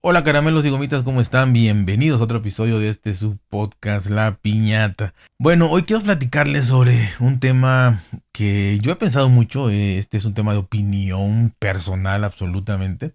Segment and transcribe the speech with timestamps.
[0.00, 1.52] Hola caramelos y gomitas, ¿cómo están?
[1.52, 5.12] Bienvenidos a otro episodio de este su podcast La Piñata.
[5.40, 10.24] Bueno, hoy quiero platicarles sobre un tema que yo he pensado mucho, eh, este es
[10.24, 13.14] un tema de opinión personal absolutamente,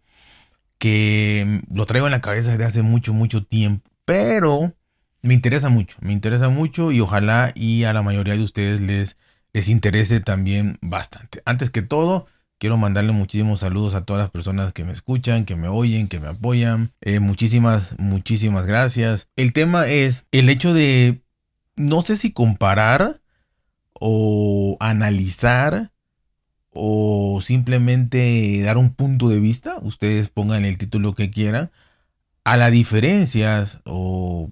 [0.77, 4.73] que lo traigo en la cabeza desde hace mucho, mucho tiempo, pero
[5.21, 9.15] me interesa mucho, me interesa mucho y ojalá y a la mayoría de ustedes les,
[9.54, 11.41] les interese también bastante.
[11.45, 12.27] Antes que todo,
[12.64, 16.21] Quiero mandarle muchísimos saludos a todas las personas que me escuchan, que me oyen, que
[16.21, 16.93] me apoyan.
[17.02, 19.28] Eh, muchísimas, muchísimas gracias.
[19.36, 21.23] El tema es el hecho de,
[21.75, 23.20] no sé si comparar
[24.00, 25.89] o analizar
[26.70, 29.75] o simplemente dar un punto de vista.
[29.82, 31.70] Ustedes pongan el título que quieran.
[32.45, 34.52] A las diferencias o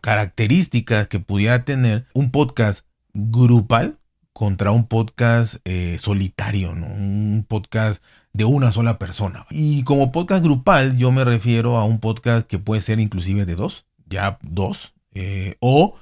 [0.00, 3.98] características que pudiera tener un podcast grupal
[4.38, 6.86] contra un podcast eh, solitario, ¿no?
[6.86, 8.00] un podcast
[8.32, 9.44] de una sola persona.
[9.50, 13.56] Y como podcast grupal yo me refiero a un podcast que puede ser inclusive de
[13.56, 15.96] dos, ya dos, eh, o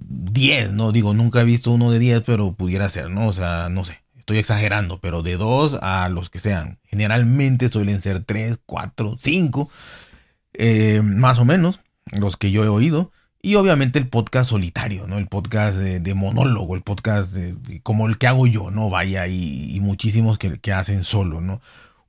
[0.00, 0.92] diez, ¿no?
[0.92, 3.28] Digo, nunca he visto uno de diez, pero pudiera ser, ¿no?
[3.28, 6.78] O sea, no sé, estoy exagerando, pero de dos a los que sean.
[6.84, 9.68] Generalmente suelen ser tres, cuatro, cinco,
[10.54, 11.80] eh, más o menos,
[12.18, 13.12] los que yo he oído.
[13.40, 15.16] Y obviamente el podcast solitario, ¿no?
[15.16, 17.36] El podcast de, monólogo, el podcast
[17.84, 18.90] como el que hago yo, ¿no?
[18.90, 21.60] Vaya, y, muchísimos que, que, hacen solo, ¿no?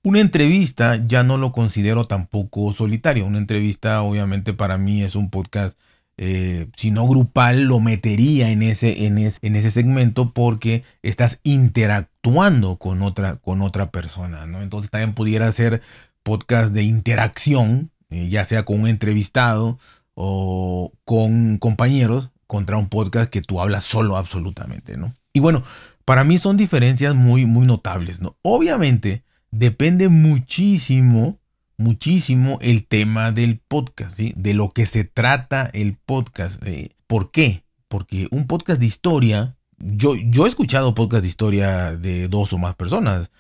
[0.02, 3.26] Una entrevista ya no lo considero tampoco solitario.
[3.26, 5.78] Una entrevista, obviamente, para mí es un podcast,
[6.18, 12.78] eh, si no grupal, lo metería en ese, en, en ese segmento porque estás interactuando
[12.78, 14.64] con otra, con otra persona, ¿no?
[14.64, 15.82] Entonces también pudiera ser
[16.24, 19.78] podcast de interacción, eh, ya sea con un entrevistado
[20.22, 25.16] o con compañeros contra un podcast que tú hablas solo absolutamente, ¿no?
[25.32, 25.64] Y bueno,
[26.04, 28.36] para mí son diferencias muy, muy notables, ¿no?
[28.42, 31.40] Obviamente depende muchísimo,
[31.78, 34.34] muchísimo el tema del podcast, ¿sí?
[34.36, 36.62] De lo que se trata el podcast.
[37.08, 37.64] ¿Por qué?
[37.88, 42.58] Porque un podcast de historia, yo, yo he escuchado podcast de historia de dos o
[42.58, 43.32] más personas,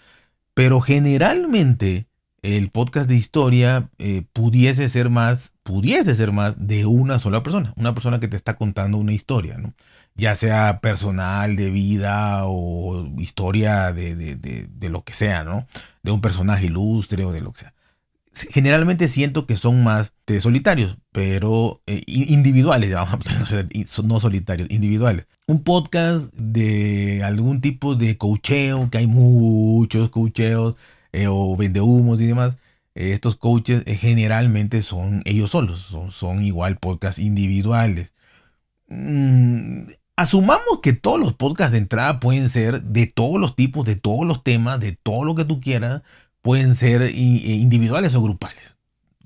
[0.54, 2.08] pero generalmente
[2.42, 7.74] el podcast de historia eh, pudiese ser más, pudiese ser más de una sola persona,
[7.78, 9.76] una persona que te está contando una historia, ¿no?
[10.16, 15.68] Ya sea personal, de vida o historia de, de, de, lo que sea, ¿no?
[16.02, 17.74] De un personaje ilustre o de lo que sea.
[18.34, 22.96] Generalmente siento que son más de solitarios, pero eh, individuales,
[24.04, 25.28] no solitarios, individuales.
[25.46, 30.78] Un podcast de algún tipo de cocheo, que hay muchos cocheos
[31.12, 32.58] eh, o vendehumos y demás,
[33.00, 38.14] estos coaches eh, generalmente son ellos solos, son, igual podcasts individuales.
[38.88, 39.84] Mm,
[40.18, 44.26] asumamos que todos los podcasts de entrada pueden ser de todos los tipos, de todos
[44.28, 46.02] los temas, de todo lo que tú quieras,
[46.42, 48.78] pueden ser individuales o grupales.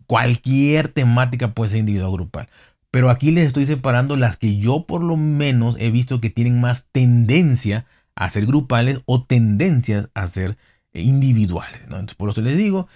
[0.05, 2.49] Cualquier temática puede ser individual o grupal.
[2.91, 6.61] Pero aquí les estoy separando las que yo por lo menos he visto que tienen
[6.61, 10.57] más tendencia a ser grupales o tendencias a ser
[10.93, 11.81] individuales.
[11.85, 12.87] Entonces, por eso les digo,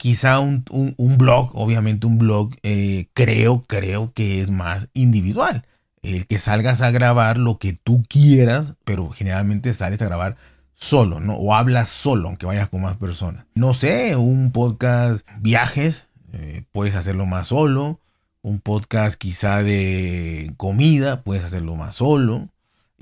[0.00, 0.64] quizá un,
[1.18, 5.66] blog, obviamente un blog, eh, creo, creo que es más individual.
[6.00, 10.36] El que salgas a grabar lo que tú quieras, pero generalmente sales a grabar
[10.72, 11.34] solo, ¿no?
[11.34, 13.44] O hablas solo, aunque vayas con más personas.
[13.54, 18.00] No sé, un podcast viajes, eh, puedes hacerlo más solo.
[18.40, 22.48] Un podcast quizá de comida, puedes hacerlo más solo.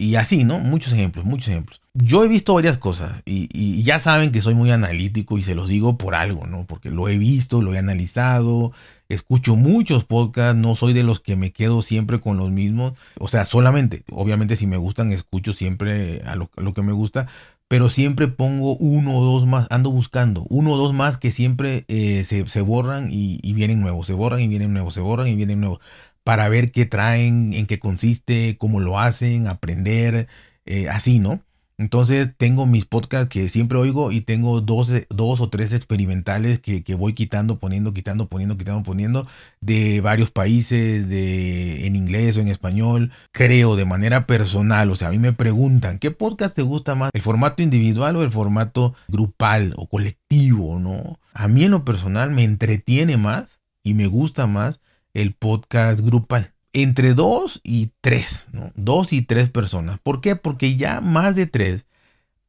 [0.00, 0.60] Y así, ¿no?
[0.60, 1.82] Muchos ejemplos, muchos ejemplos.
[1.92, 5.66] Yo he visto varias cosas y, ya saben que soy muy analítico y se los
[5.66, 6.66] digo por algo, ¿no?
[6.66, 8.72] Porque lo he visto, lo he analizado,
[9.08, 12.92] escucho muchos podcasts, no soy de los que me quedo siempre con los mismos.
[13.18, 17.26] O sea, solamente, obviamente si me gustan, escucho siempre a lo, que me gusta,
[17.66, 21.84] pero siempre pongo uno o dos más, ando buscando uno o dos más que siempre
[21.88, 25.34] eh, se, borran y, y, vienen nuevos, se borran y vienen nuevos, se borran y
[25.34, 25.80] vienen nuevos
[26.28, 30.28] para ver qué traen, en qué consiste, cómo lo hacen, aprender,
[30.66, 31.40] eh, así, ¿no?
[31.78, 36.82] Entonces tengo mis podcasts que siempre oigo y tengo dos, dos o tres experimentales que,
[36.96, 39.26] voy quitando, poniendo, quitando, poniendo, quitando, poniendo
[39.62, 43.10] de varios países, de, en inglés o en español.
[43.32, 47.08] Creo de manera personal, o sea, a mí me preguntan, ¿qué podcast te gusta más?
[47.14, 51.18] ¿El formato individual o el formato grupal o colectivo, no?
[51.32, 54.80] A mí en lo personal me entretiene más y me gusta más
[55.18, 56.52] el podcast grupal.
[56.72, 58.46] Entre dos y tres.
[58.76, 59.98] Dos y tres personas.
[59.98, 60.36] ¿Por qué?
[60.36, 61.86] Porque ya más de tres,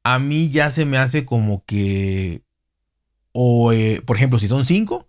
[0.04, 2.44] a mí ya se me hace como que,
[3.31, 5.07] o eh, por ejemplo, si son cinco,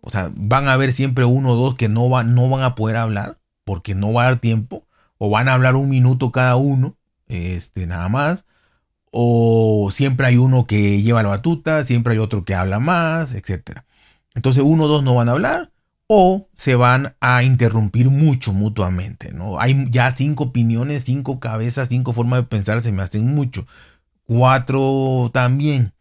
[0.00, 2.74] o sea, van a haber siempre uno o dos que no, van no van a
[2.74, 4.86] poder hablar porque no va a dar tiempo,
[5.18, 6.96] o van a hablar un minuto cada uno,
[7.28, 8.44] este, nada más,
[9.10, 13.84] o siempre hay uno que lleva la batuta, siempre hay otro que habla más, etcétera.
[14.34, 15.72] Entonces uno o dos no van a hablar
[16.08, 19.60] o se van a interrumpir mucho mutuamente, ¿no?
[19.60, 23.66] Hay ya cinco opiniones, cinco cabezas, cinco formas de pensar, se me hacen mucho.
[24.24, 25.92] Cuatro también.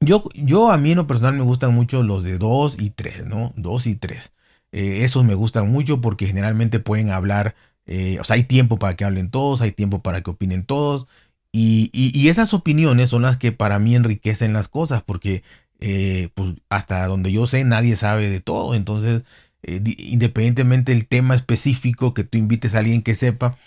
[0.00, 3.24] Yo, yo a mí en lo personal me gustan mucho los de dos y tres,
[3.26, 3.52] ¿no?
[3.56, 4.32] Dos y tres.
[4.72, 7.54] Eh, esos me gustan mucho porque generalmente pueden hablar,
[7.86, 11.06] eh, o sea, hay tiempo para que hablen todos, hay tiempo para que opinen todos.
[11.52, 15.44] Y, y, esas opiniones son las que para mí enriquecen las cosas porque
[15.86, 18.74] eh, pues hasta donde yo sé nadie sabe de todo.
[18.74, 19.22] Entonces,
[19.62, 23.58] independientemente del tema específico que tú invites a alguien que sepa,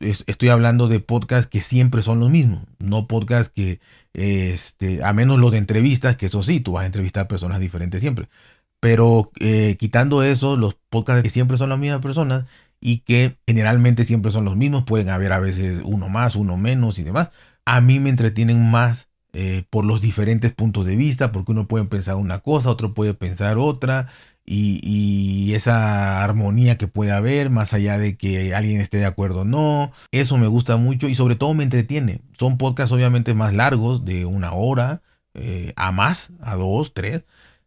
[0.00, 3.80] estoy hablando de podcasts que siempre son los mismos, no podcasts que,
[4.14, 8.00] este, a menos los de entrevistas, que eso sí, tú vas a entrevistar personas diferentes
[8.00, 8.28] siempre.
[8.80, 12.46] Pero eh, quitando eso, los podcasts que siempre son las mismas personas
[12.80, 16.98] y que generalmente siempre son los mismos, pueden haber a veces uno más, uno menos
[16.98, 17.30] y demás.
[17.64, 21.84] A mí me entretienen más eh, por los diferentes puntos de vista, porque uno puede
[21.84, 24.08] pensar una cosa, otro puede pensar otra,
[24.52, 29.44] y, esa armonía que puede haber, más allá de que alguien esté de acuerdo o
[29.44, 32.20] no, eso me gusta mucho y sobre todo me entretiene.
[32.32, 35.02] Son podcasts obviamente más largos, de una hora,
[35.34, 37.24] eh, a más, a dos, tres,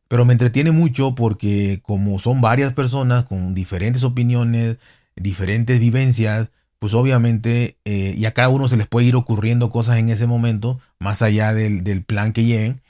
[0.07, 4.77] pero me entretiene mucho porque como son varias personas con diferentes opiniones,
[5.15, 6.51] diferentes vivencias,
[6.83, 10.27] pues obviamente, eh, y a cada uno se les puede ir ocurriendo cosas en ese
[10.27, 12.81] momento, más allá del, plan que lleven.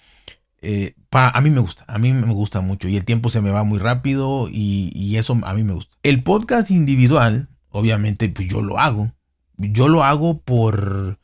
[0.61, 3.51] Eh, a mí me gusta, a mí me gusta mucho y el tiempo se me
[3.51, 5.95] va muy rápido y, eso a mí me gusta.
[6.01, 9.13] El podcast individual, obviamente, pues yo lo hago.
[9.57, 11.19] Yo lo hago por...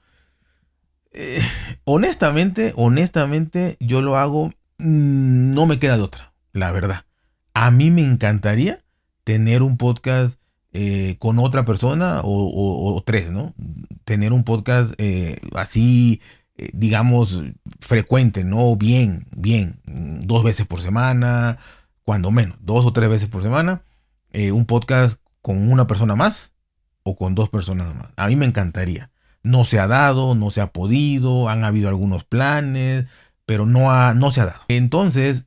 [1.12, 1.42] Eh,
[1.86, 7.06] honestamente, honestamente, yo lo hago Mm, no me queda de otra, la verdad.
[7.54, 8.82] A mí me encantaría
[9.24, 10.40] tener un podcast
[10.72, 13.56] eh, con otra persona o, tres, ¿no?
[14.04, 16.22] Tener un podcast eh, así,
[16.58, 17.42] eh, digamos,
[17.80, 18.76] frecuente, ¿no?
[18.76, 21.58] Bien, bien, dos veces por semana,
[22.04, 23.84] cuando menos, dos o tres veces por semana,
[24.32, 26.54] un podcast con una persona más
[27.02, 28.10] o con dos personas más.
[28.16, 29.10] A mí me encantaría.
[29.42, 33.06] No se ha dado, no se ha podido, han habido algunos planes,
[33.48, 34.62] pero no, no se ha dado.
[34.68, 35.46] Entonces,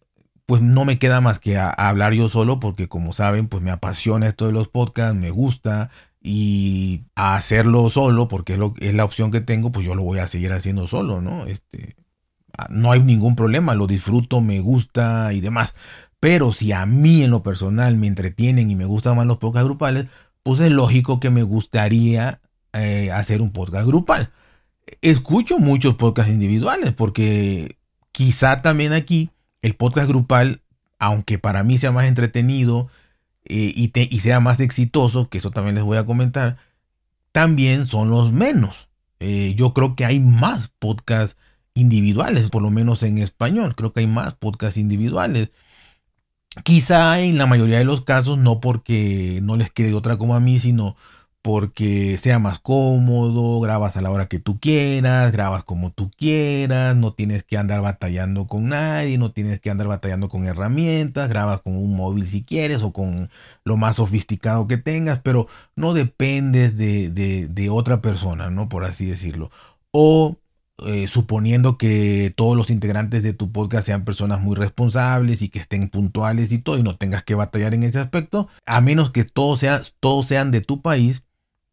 [0.52, 4.26] pues no me queda más que hablar yo solo porque como saben, pues me apasiona
[4.26, 5.88] esto de los podcasts, me gusta
[6.20, 10.02] y a hacerlo solo porque es, lo, es la opción que tengo, pues yo lo
[10.02, 11.46] voy a seguir haciendo solo, ¿no?
[11.46, 11.96] Este,
[12.58, 15.74] ah, no hay ningún problema, lo disfruto, me gusta y demás.
[16.20, 19.64] Pero si a mí en lo personal me entretienen y me gustan más los podcasts
[19.64, 20.08] grupales,
[20.42, 22.42] pues es lógico que me gustaría
[22.74, 24.32] eh, hacer un podcast grupal.
[25.00, 27.78] Escucho muchos podcasts individuales porque
[28.12, 29.30] Quizá también aquí
[29.62, 30.60] el podcast grupal,
[30.98, 32.88] aunque para mí sea más entretenido
[33.44, 36.58] eh, y, sea más exitoso, que eso también les voy a comentar,
[37.32, 38.88] también son los menos.
[39.20, 41.36] Eh, yo creo que hay más podcasts
[41.74, 43.74] individuales, por lo menos en español.
[43.74, 45.50] Creo que hay más podcasts individuales.
[46.64, 50.40] Quizá en la mayoría de los casos no porque no les quede otra como a
[50.40, 50.96] mí, sino
[51.42, 56.96] porque sea más cómodo, grabas a la hora que tú quieras, grabas como tú quieras,
[56.96, 61.60] no tienes que andar batallando con nadie, no tienes que andar batallando con herramientas, grabas
[61.60, 63.28] con un móvil si quieres o con
[63.64, 68.68] lo más sofisticado que tengas, pero no dependes de, de, otra persona, ¿no?
[68.68, 69.50] Por así decirlo.
[69.90, 70.36] O
[70.86, 75.58] eh, suponiendo que todos los integrantes de tu podcast sean personas muy responsables y que
[75.58, 79.24] estén puntuales y todo y no tengas que batallar en ese aspecto, a menos que
[79.24, 79.64] todos,
[80.00, 81.24] todos sean de tu país,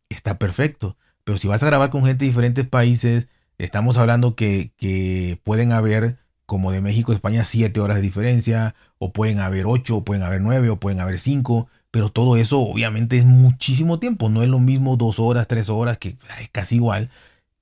[0.09, 0.97] está perfecto.
[1.23, 5.71] Pero si vas a grabar con gente de diferentes países, estamos hablando que, que pueden
[5.71, 10.03] haber, como de México a España, siete horas de diferencia, o pueden haber ocho, o
[10.03, 11.67] pueden haber nueve, o pueden haber cinco.
[11.91, 14.29] Pero todo eso obviamente es muchísimo tiempo.
[14.29, 17.09] No es lo mismo dos horas, tres horas, que es casi igual.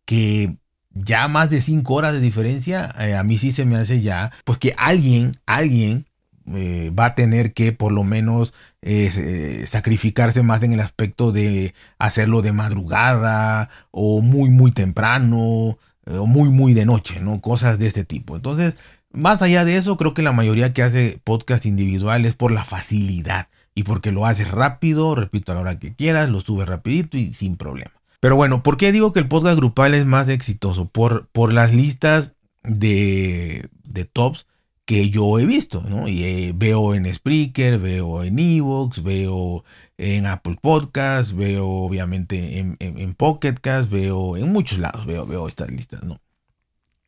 [0.06, 0.58] Que
[0.92, 4.32] ya más de cinco horas de diferencia, eh, a mí sí se me hace ya,
[4.44, 6.06] pues que alguien, alguien
[6.54, 11.74] eh, va a tener que por lo menos eh, sacrificarse más en el aspecto de
[12.00, 15.78] hacerlo de madrugada o muy muy temprano
[16.10, 17.42] o muy muy de noche, ¿no?
[17.42, 18.38] Cosas de este tipo.
[18.38, 18.76] Entonces,
[19.12, 22.64] más allá de eso, creo que la mayoría que hace podcast individual es por la
[22.64, 27.18] facilidad y porque lo haces rápido, repito, a la hora que quieras, lo subes rapidito
[27.18, 27.92] y sin problema.
[28.20, 30.88] Pero bueno, ¿por qué digo que el podcast grupal es más exitoso?
[30.88, 34.48] Por, por las listas de, de tops
[34.88, 36.08] que yo he visto, ¿no?
[36.08, 39.66] Y eh, veo en Spreaker, veo en Evox, veo
[39.98, 43.56] en Apple Podcasts, veo obviamente en, en, Pocket
[43.90, 46.22] veo en muchos lados, veo, veo estas listas, ¿no?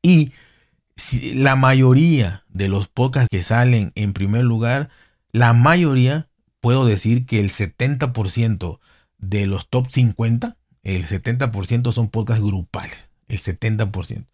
[0.02, 0.34] Y
[1.34, 4.90] la mayoría de los podcasts que salen en primer lugar,
[5.32, 6.28] la mayoría,
[6.60, 8.80] puedo decir que el 70%
[9.20, 14.26] de los top 50, el 70% son podcasts grupales, el 70%.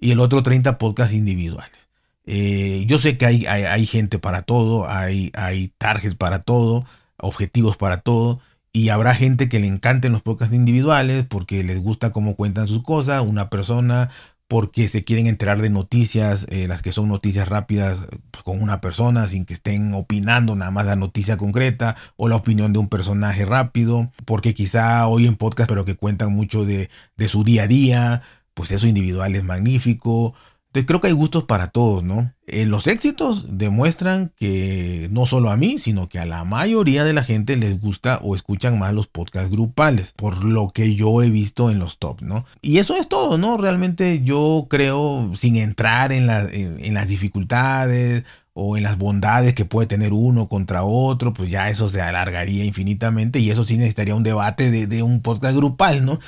[0.00, 1.87] Y el otro 30 podcasts individuales.
[2.30, 6.84] Eh, yo sé que hay, hay, gente para todo, hay, hay targets para todo,
[7.16, 8.40] objetivos para todo.
[8.70, 12.82] Y habrá gente que le encanten los podcasts individuales porque les gusta cómo cuentan sus
[12.82, 13.22] cosas.
[13.22, 14.10] Una persona
[14.46, 18.82] porque se quieren enterar de noticias, eh, las que son noticias rápidas pues, con una
[18.82, 22.88] persona sin que estén opinando nada más la noticia concreta o la opinión de un
[22.90, 27.66] personaje rápido, porque quizá oyen podcast pero que cuentan mucho de, de su día a
[27.66, 30.34] día, pues eso individual es magnífico,
[30.72, 32.32] creo que hay gustos para todos, ¿no?
[32.46, 37.12] Eh, los éxitos demuestran que no solo a mí, sino que a la mayoría de
[37.12, 41.30] la gente les gusta o escuchan más los podcasts grupales, por lo que yo he
[41.30, 42.44] visto en los top, ¿no?
[42.60, 43.56] Y eso es todo, ¿no?
[43.56, 50.12] Realmente yo creo, sin entrar en, las dificultades o en las bondades que puede tener
[50.12, 54.70] uno contra otro, pues ya eso se alargaría infinitamente y eso sí necesitaría un debate
[54.70, 56.18] de, de un podcast grupal, ¿no?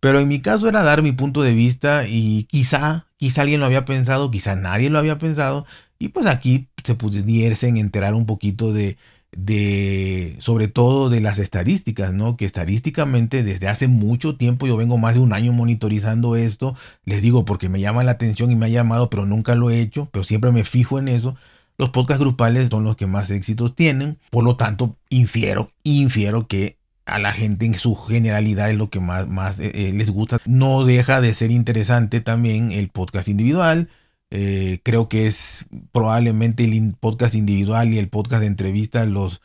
[0.00, 3.66] Pero en mi caso era dar mi punto de vista y quizá, quizá alguien lo
[3.66, 5.66] había pensado, quizá nadie lo había pensado.
[5.98, 8.96] Y pues aquí se pudiesen enterar un poquito de,
[9.32, 12.36] de, sobre todo de las estadísticas, ¿no?
[12.36, 17.22] Que estadísticamente desde hace mucho tiempo, yo vengo más de un año monitorizando esto, les
[17.22, 20.08] digo porque me llama la atención y me ha llamado, pero nunca lo he hecho,
[20.12, 21.36] pero siempre me fijo en eso.
[21.76, 26.77] Los podcasts grupales son los que más éxitos tienen, por lo tanto, infiero, infiero que
[27.08, 30.38] a la gente en su generalidad es lo que más, más eh, eh, les gusta.
[30.44, 33.88] No deja de ser interesante también el podcast individual.
[34.30, 39.40] Eh, creo que es probablemente el podcast individual y el podcast de entrevistas los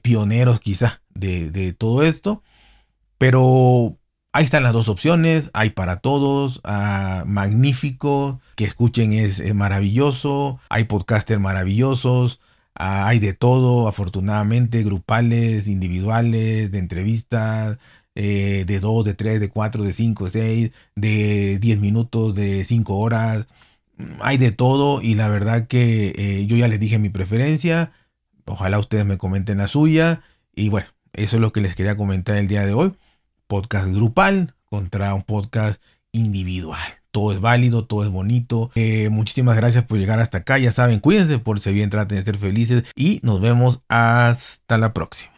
[0.00, 2.42] pioneros quizá de, todo esto.
[3.18, 3.98] Pero
[4.32, 5.50] ahí están las dos opciones.
[5.52, 6.60] Hay para todos.
[6.64, 8.40] Ah, magnífico.
[8.56, 10.60] Que escuchen es, es maravilloso.
[10.70, 12.40] Hay podcasters maravillosos.
[12.74, 17.78] Ah, hay de todo, afortunadamente, grupales, individuales, de entrevistas,
[18.14, 22.64] eh, de 2, de 3, de 4, de 5, de 6, de 10 minutos, de
[22.64, 23.46] 5 horas.
[24.20, 27.92] Hay de todo y la verdad que eh, yo ya les dije mi preferencia.
[28.46, 30.22] Ojalá ustedes me comenten la suya.
[30.54, 32.94] Y bueno, eso es lo que les quería comentar el día de hoy.
[33.46, 38.70] Podcast grupal contra un podcast individual todo es válido, todo es bonito.
[38.74, 40.58] Eh, muchísimas gracias por llegar hasta acá.
[40.58, 44.92] Ya saben, cuídense, por si bien, traten de ser felices y nos vemos hasta la
[44.92, 45.32] próxima.